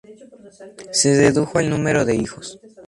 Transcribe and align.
Se 0.93 1.15
redujo 1.15 1.59
el 1.59 1.69
número 1.69 2.05
de 2.05 2.15
hijos. 2.15 2.59